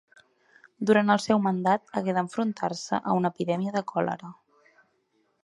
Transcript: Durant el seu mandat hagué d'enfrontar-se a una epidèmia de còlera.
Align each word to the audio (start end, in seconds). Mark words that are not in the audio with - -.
Durant 0.89 1.11
el 1.15 1.21
seu 1.25 1.41
mandat 1.47 1.93
hagué 2.01 2.15
d'enfrontar-se 2.19 3.01
a 3.13 3.15
una 3.21 3.33
epidèmia 3.35 3.77
de 3.79 3.85
còlera. 3.95 4.35